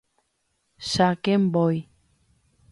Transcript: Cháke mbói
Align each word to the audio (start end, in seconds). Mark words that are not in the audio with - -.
Cháke 0.89 1.37
mbói 1.37 1.77